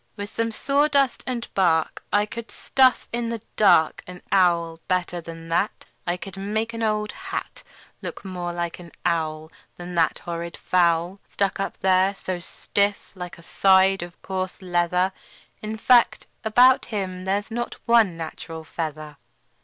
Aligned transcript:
"With 0.15 0.31
some 0.33 0.51
sawdust 0.51 1.23
and 1.27 1.47
bark 1.53 2.03
I 2.11 2.25
could 2.25 2.49
stuff 2.49 3.07
in 3.13 3.29
the 3.29 3.39
dark 3.55 4.01
An 4.07 4.23
owl 4.31 4.79
better 4.87 5.21
than 5.21 5.47
that. 5.49 5.85
I 6.07 6.17
could 6.17 6.37
make 6.37 6.73
an 6.73 6.81
old 6.81 7.11
hat 7.11 7.61
Look 8.01 8.25
more 8.25 8.51
like 8.51 8.79
an 8.79 8.93
owl 9.05 9.51
Than 9.77 9.93
that 9.93 10.17
horrid 10.17 10.57
fowl, 10.57 11.19
Stuck 11.29 11.59
up 11.59 11.77
there 11.81 12.15
so 12.15 12.39
stiff 12.39 13.11
like 13.13 13.37
a 13.37 13.43
side 13.43 14.01
of 14.01 14.19
coarse 14.23 14.59
leather. 14.63 15.13
In 15.61 15.77
fact, 15.77 16.25
about 16.43 16.85
him 16.87 17.25
there's 17.25 17.51
not 17.51 17.75
one 17.85 18.17
natural 18.17 18.63
feather." 18.63 19.17